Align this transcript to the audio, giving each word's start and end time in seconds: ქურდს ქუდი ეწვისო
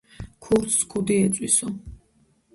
ქურდს 0.45 0.77
ქუდი 0.95 1.15
ეწვისო 1.27 1.67